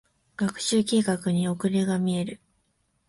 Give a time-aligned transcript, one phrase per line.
[0.35, 2.39] 学習計画に遅れが見える。